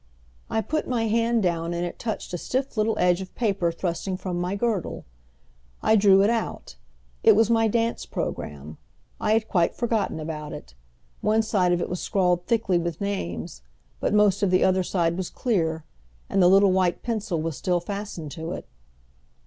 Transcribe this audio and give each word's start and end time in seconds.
I 0.49 0.61
put 0.61 0.87
my 0.87 1.03
hand 1.05 1.43
down 1.43 1.75
and 1.75 1.85
it 1.85 1.99
touched 1.99 2.33
a 2.33 2.37
stiff 2.39 2.75
little 2.75 2.97
edge 2.97 3.21
of 3.21 3.35
paper 3.35 3.71
thrusting 3.71 4.17
from 4.17 4.41
my 4.41 4.55
girdle. 4.55 5.05
I 5.83 5.95
drew 5.95 6.23
it 6.23 6.29
out. 6.31 6.75
It 7.21 7.35
was 7.35 7.51
my 7.51 7.67
dance 7.67 8.07
program. 8.07 8.79
I 9.19 9.33
had 9.33 9.47
quite 9.47 9.75
forgotten 9.75 10.19
about 10.19 10.53
it. 10.53 10.73
One 11.21 11.43
side 11.43 11.71
of 11.71 11.81
it 11.81 11.87
was 11.87 12.01
scrawled 12.01 12.47
thickly 12.47 12.79
with 12.79 12.99
names, 12.99 13.61
but 13.99 14.11
most 14.11 14.41
of 14.41 14.49
the 14.49 14.63
other 14.63 14.81
side 14.81 15.17
was 15.17 15.29
clear, 15.29 15.83
and 16.31 16.41
the 16.41 16.47
little 16.49 16.71
white 16.71 17.03
pencil 17.03 17.39
was 17.39 17.55
still 17.55 17.79
fastened 17.79 18.31
to 18.31 18.53
it. 18.53 18.67